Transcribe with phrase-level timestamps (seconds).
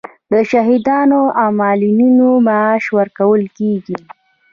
[0.31, 3.97] د شهیدانو او معلولینو معاش ورکول کیږي